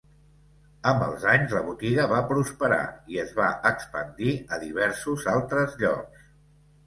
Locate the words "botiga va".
1.65-2.21